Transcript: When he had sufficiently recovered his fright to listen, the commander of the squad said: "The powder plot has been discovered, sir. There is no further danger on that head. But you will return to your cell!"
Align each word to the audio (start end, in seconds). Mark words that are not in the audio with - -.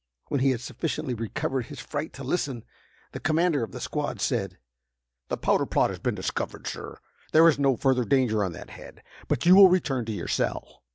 When 0.29 0.39
he 0.39 0.49
had 0.49 0.61
sufficiently 0.61 1.13
recovered 1.13 1.67
his 1.67 1.79
fright 1.79 2.11
to 2.13 2.23
listen, 2.23 2.65
the 3.11 3.19
commander 3.19 3.63
of 3.63 3.71
the 3.71 3.79
squad 3.79 4.19
said: 4.19 4.57
"The 5.27 5.37
powder 5.37 5.67
plot 5.67 5.91
has 5.91 5.99
been 5.99 6.15
discovered, 6.15 6.65
sir. 6.65 6.97
There 7.33 7.47
is 7.47 7.59
no 7.59 7.77
further 7.77 8.03
danger 8.03 8.43
on 8.43 8.53
that 8.53 8.71
head. 8.71 9.03
But 9.27 9.45
you 9.45 9.55
will 9.55 9.69
return 9.69 10.05
to 10.05 10.11
your 10.11 10.27
cell!" 10.27 10.81